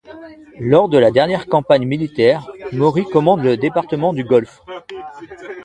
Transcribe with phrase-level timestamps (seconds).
[0.59, 4.59] Lors de la dernière campagne militaire, Maury commande le département du golfe.